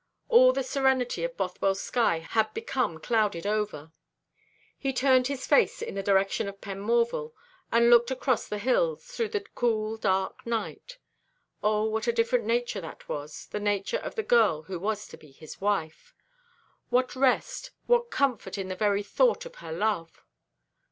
All 0.29 0.51
the 0.51 0.63
serenity 0.63 1.23
of 1.23 1.37
Bothwell's 1.37 1.79
sky 1.79 2.25
had 2.27 2.55
become 2.55 2.97
clouded 2.99 3.45
over. 3.45 3.91
He 4.75 4.93
turned 4.93 5.27
his 5.27 5.45
face 5.45 5.79
in 5.79 5.93
the 5.93 6.01
direction 6.01 6.47
of 6.47 6.59
Penmorval, 6.59 7.35
and 7.71 7.91
looked 7.91 8.09
across 8.09 8.47
the 8.47 8.57
hills, 8.57 9.05
through 9.05 9.27
the 9.29 9.45
cool, 9.53 9.97
dark 9.97 10.43
night. 10.43 10.97
O, 11.61 11.83
what 11.83 12.07
a 12.07 12.11
different 12.11 12.45
nature 12.45 12.81
that 12.81 13.07
was, 13.07 13.45
the 13.51 13.59
nature 13.59 13.99
of 13.99 14.15
the 14.15 14.23
girl 14.23 14.63
who 14.63 14.79
was 14.79 15.05
to 15.07 15.17
be 15.17 15.29
his 15.33 15.61
wife! 15.61 16.15
What 16.89 17.15
rest, 17.15 17.69
what 17.85 18.09
comfort 18.09 18.57
in 18.57 18.69
the 18.69 18.75
very 18.75 19.03
thought 19.03 19.45
of 19.45 19.57
her 19.57 19.71
love! 19.71 20.23